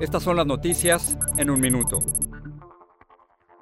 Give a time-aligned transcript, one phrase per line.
[0.00, 1.98] estas son las noticias en un minuto.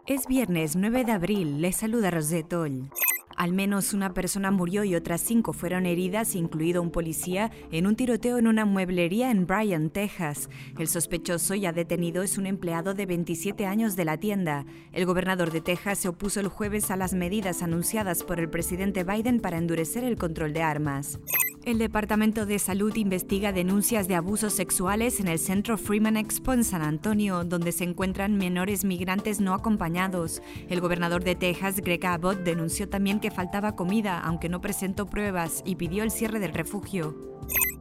[0.06, 2.90] Es viernes 9 de abril, les saluda Rosetol.
[3.36, 7.94] Al menos una persona murió y otras cinco fueron heridas, incluido un policía, en un
[7.94, 10.48] tiroteo en una mueblería en Bryan, Texas.
[10.78, 14.64] El sospechoso ya detenido es un empleado de 27 años de la tienda.
[14.92, 19.04] El gobernador de Texas se opuso el jueves a las medidas anunciadas por el presidente
[19.04, 21.20] Biden para endurecer el control de armas.
[21.66, 26.62] El Departamento de Salud investiga denuncias de abusos sexuales en el centro Freeman Expo en
[26.62, 30.42] San Antonio, donde se encuentran menores migrantes no acompañados.
[30.68, 35.64] El gobernador de Texas, Greg Abbott, denunció también que faltaba comida, aunque no presentó pruebas,
[35.66, 37.16] y pidió el cierre del refugio.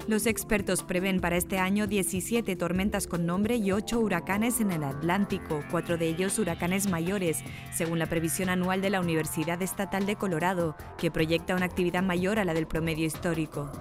[0.07, 4.83] Los expertos prevén para este año 17 tormentas con nombre y 8 huracanes en el
[4.83, 7.39] Atlántico, cuatro de ellos huracanes mayores,
[7.73, 12.37] según la previsión anual de la Universidad Estatal de Colorado, que proyecta una actividad mayor
[12.37, 13.71] a la del promedio histórico.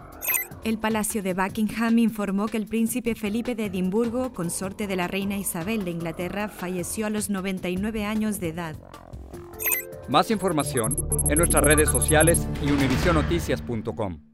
[0.64, 5.36] El Palacio de Buckingham informó que el príncipe Felipe de Edimburgo, consorte de la reina
[5.36, 8.76] Isabel de Inglaterra, falleció a los 99 años de edad.
[10.08, 10.96] Más información
[11.28, 14.33] en nuestras redes sociales y univisionoticias.com.